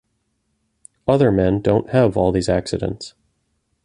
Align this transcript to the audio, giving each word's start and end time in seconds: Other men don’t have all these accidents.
Other 1.07 1.31
men 1.31 1.61
don’t 1.61 1.91
have 1.91 2.17
all 2.17 2.31
these 2.31 2.49
accidents. 2.49 3.13